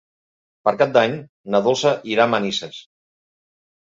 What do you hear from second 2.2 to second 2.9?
a Manises.